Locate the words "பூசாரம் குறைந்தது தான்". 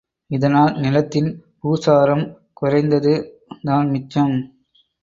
1.59-3.87